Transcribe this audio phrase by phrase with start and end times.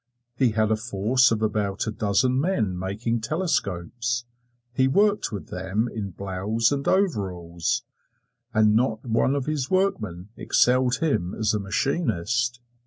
[0.35, 4.25] He had a force of about a dozen men making telescopes.
[4.73, 7.83] He worked with them in blouse and overalls,
[8.51, 12.59] and not one of his workmen excelled him as a machinist.